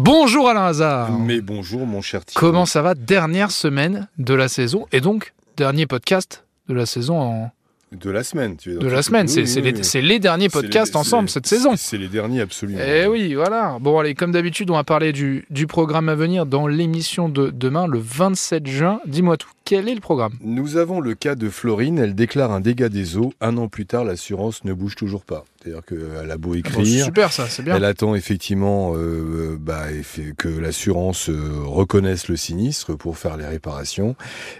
[0.00, 1.10] Bonjour Alain Hazard.
[1.10, 2.38] Mais bonjour mon cher Thibaut.
[2.38, 7.20] Comment ça va Dernière semaine de la saison et donc dernier podcast de la saison
[7.20, 7.50] en...
[7.90, 8.88] De la semaine, tu veux dire.
[8.88, 9.46] De la semaine, c'est oui,
[9.82, 11.72] c'est oui, les, derniers podcasts les- ensemble cette saison.
[11.76, 12.80] C'est les derniers absolument.
[12.86, 13.78] Eh oui, voilà.
[13.80, 17.48] Bon, allez, comme d'habitude, on va parler du, du programme à venir dans l'émission de
[17.50, 19.00] demain, le 27 juin.
[19.06, 20.32] Dis-moi tout, quel est le programme?
[20.42, 23.32] Nous avons le cas de Florine, elle déclare un dégât des eaux.
[23.40, 25.44] Un an plus tard, l'assurance ne bouge toujours pas.
[25.62, 27.04] C'est-à-dire qu'elle a beau Bon, c'est écrire.
[27.06, 27.74] Super, ça, c'est bien.
[27.76, 31.34] Elle attend effectivement euh, bah, eff- que l'assurance euh,
[31.64, 34.14] reconnaisse le sinistre pour faire les réparations.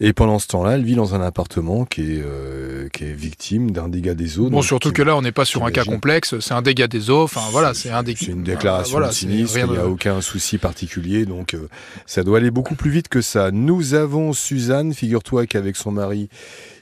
[0.00, 3.70] Et pendant ce temps-là, elle vit dans un appartement qui est, euh, qui est victime
[3.70, 4.50] d'un dégât des eaux.
[4.50, 7.10] Bon, surtout que là, on n'est pas sur un cas complexe, c'est un dégât des
[7.10, 7.22] eaux.
[7.22, 8.18] Enfin, voilà, c'est un dégât.
[8.20, 11.68] C'est une déclaration Voilà, de c'est sinistre, il n'y a aucun souci particulier, donc euh,
[12.06, 13.50] ça doit aller beaucoup plus vite que ça.
[13.50, 16.28] Nous avons Suzanne, figure-toi qu'avec son mari,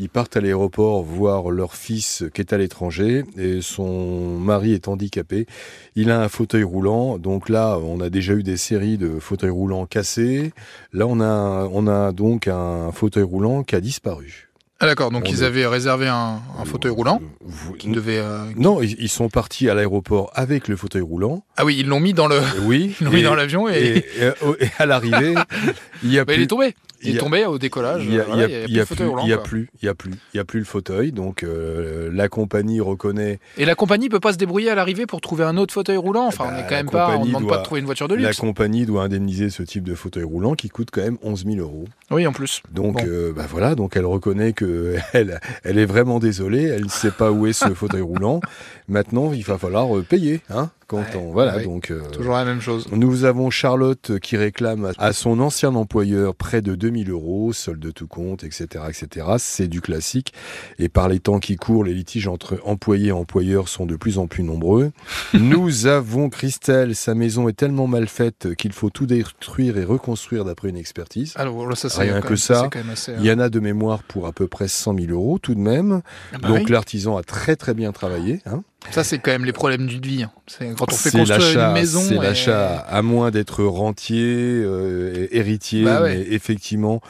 [0.00, 4.88] ils partent à l'aéroport voir leur fils qui est à l'étranger, et son mari est
[4.88, 5.46] handicapé.
[5.94, 9.50] Il a un fauteuil roulant, donc là, on a déjà eu des séries de fauteuils
[9.50, 10.52] roulants cassés.
[10.92, 14.48] Là, on a, on a donc un fauteuil roulant qui a disparu.
[14.80, 18.18] Ah, d'accord, donc On ils est- avaient réservé un, un fauteuil roulant Vous- qui devait.
[18.18, 21.44] euh, Non, ils sont partis à l'aéroport avec le fauteuil roulant.
[21.56, 22.40] Ah oui, ils l'ont mis dans le.
[22.62, 22.94] Oui.
[23.00, 25.34] Ils l'ont mis dans l'avion et, Et, et, euh, et à l'arrivée,
[26.02, 26.44] il y a Bah, il plus.
[26.44, 26.74] est tombé.
[27.04, 28.04] Il, est tombé au décollage.
[28.06, 30.40] Il y a, voilà, plus il y a plus, il y a plus, il y
[30.40, 31.12] a plus le fauteuil.
[31.12, 33.38] Donc euh, la compagnie reconnaît.
[33.58, 36.26] Et la compagnie peut pas se débrouiller à l'arrivée pour trouver un autre fauteuil roulant.
[36.26, 37.16] Enfin, Bah, on est quand la même pas.
[37.18, 38.38] On demande pas de trouver une voiture de La luxe.
[38.40, 41.84] compagnie doit indemniser ce type de fauteuil roulant qui coûte quand même 11 000 euros.
[42.10, 42.62] Oui, en plus.
[42.72, 43.04] Donc Bon.
[43.06, 46.64] euh, bah voilà, donc elle reconnaît que elle, elle est vraiment désolée.
[46.64, 48.40] Elle ne sait pas où est ce fauteuil roulant.
[48.88, 50.70] Maintenant, il va falloir euh, payer, hein.
[50.86, 51.64] Quand Ouais, on voilà, ouais.
[51.64, 51.90] donc.
[51.90, 52.86] euh, Toujours la même chose.
[52.92, 57.90] Nous avons Charlotte qui réclame à son ancien employeur près de 2000 euros, solde de
[57.90, 59.26] tout compte, etc., etc.
[59.38, 60.32] C'est du classique.
[60.78, 64.18] Et par les temps qui courent, les litiges entre employés et employeurs sont de plus
[64.18, 64.92] en plus nombreux.
[65.34, 70.44] Nous avons Christelle, sa maison est tellement mal faite qu'il faut tout détruire et reconstruire
[70.44, 71.32] d'après une expertise.
[71.36, 74.32] Alors, ça, Rien que même- ça, assez, Il y en a de mémoire pour à
[74.32, 76.02] peu près 100 000 euros tout de même.
[76.32, 76.72] ah bah Donc oui.
[76.72, 78.40] l'artisan a très très bien travaillé.
[78.46, 78.62] Hein.
[78.90, 80.22] Ça, c'est quand même les problèmes du vie.
[80.24, 80.30] hein.
[80.46, 82.00] C'est quand on fait construire une maison.
[82.02, 86.16] C'est et- l'achat, à moins d'être rentier, euh, héritier, Bah ouais.
[86.18, 87.00] mais effectivement,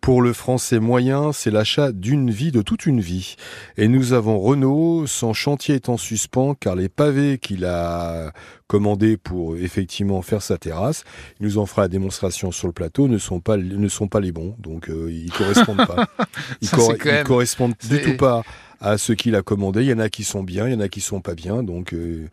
[0.00, 3.34] pour le français moyen, c'est l'achat d'une vie, de toute une vie.
[3.76, 8.32] Et nous avons Renault, son chantier est en suspens, car les pavés qu'il a
[8.68, 11.04] commandés pour effectivement faire sa terrasse,
[11.40, 14.20] il nous en fera la démonstration sur le plateau, ne sont pas, ne sont pas
[14.20, 16.06] les bons, donc euh, ils correspondent pas.
[16.62, 18.42] Ils, Ça, cor- c'est quand ils même- correspondent du tout pas
[18.84, 19.82] à ce qu'il a commandé.
[19.82, 21.62] Il y en a qui sont bien, il y en a qui sont pas bien.
[21.62, 22.26] Donc euh,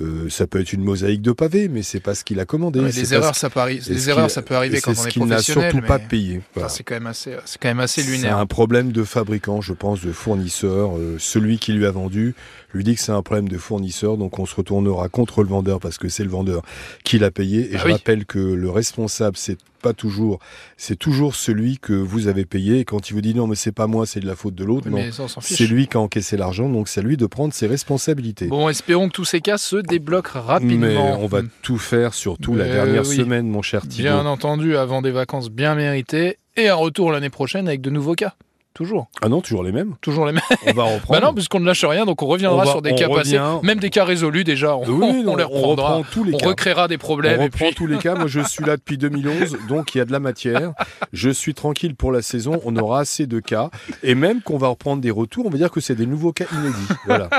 [0.00, 2.80] euh, ça peut être une mosaïque de pavés, mais c'est pas ce qu'il a commandé.
[2.80, 4.92] Ouais, c'est les pas erreurs, ça peut arri- c'est les erreurs, ça peut arriver quand
[4.94, 6.36] c'est on ce est qu'il n'a surtout pas mais- payé.
[6.38, 6.68] Enfin, Voilà.
[6.68, 8.38] c'est quand même assez, c'est quand même assez C'est lunaire.
[8.38, 10.96] un problème de fabricant, je pense, de fournisseur.
[10.98, 12.34] Euh, celui qui lui a vendu
[12.72, 15.78] lui dit que c'est un problème de fournisseur, donc on se retournera contre le vendeur
[15.78, 16.62] parce que c'est le vendeur
[17.04, 17.70] qui l'a payé.
[17.72, 17.92] Et Ah je oui.
[17.92, 20.40] rappelle que le responsable, c'est pas toujours,
[20.76, 22.80] c'est toujours celui que vous avez payé.
[22.80, 24.64] Et quand il vous dit non, mais c'est pas moi, c'est de la faute de
[24.64, 25.26] l'autre, Oui, non.
[25.40, 28.48] C'est lui qui a encaissé l'argent, donc c'est à lui de prendre ses responsabilités.
[28.48, 30.86] Bon, espérons que tous ces cas se débloquent rapidement.
[30.86, 33.16] Mais on va tout faire, surtout la dernière oui.
[33.16, 34.08] semaine, mon cher Thibault.
[34.08, 38.16] Bien entendu, avant des vacances bien méritées et un retour l'année prochaine avec de nouveaux
[38.16, 38.34] cas.
[38.74, 39.06] Toujours.
[39.22, 39.94] Ah non, toujours les mêmes.
[40.00, 40.42] Toujours les mêmes.
[40.66, 41.20] On va reprendre.
[41.20, 43.08] Bah non, puisqu'on ne lâche rien, donc on reviendra On va- sur des on cas
[43.08, 43.64] passés, revient.
[43.64, 44.76] même des cas résolus déjà.
[44.76, 45.94] On, Oui, non, on les reprendra.
[45.96, 46.46] reprend tous les on cas.
[46.48, 47.38] recréera des problèmes.
[47.38, 47.74] on et reprend puis...
[47.76, 48.16] tous les cas.
[48.16, 50.72] Moi, je suis là depuis 2011, donc il y a de la matière.
[51.12, 52.60] Je suis tranquille pour la saison.
[52.64, 53.70] On aura assez de cas.
[54.02, 56.46] Et même qu'on va reprendre des retours, on va dire que c'est des nouveaux cas
[56.52, 56.94] inédits.
[57.06, 57.28] Voilà.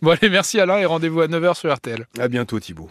[0.00, 2.06] Bon allez, merci Alain et rendez-vous à 9h sur RTL.
[2.20, 2.88] À bientôt, Thibault.